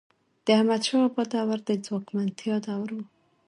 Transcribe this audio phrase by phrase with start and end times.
[0.45, 2.97] د احمدشاه بابا دور د ځواکمنتیا دور و.